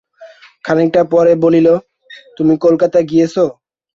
[0.65, 1.67] খানিকটা পরে বলিল,
[2.37, 3.35] তুমি কলকাতা গিয়েচ?